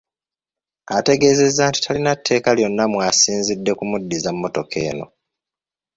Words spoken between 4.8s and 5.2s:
eno.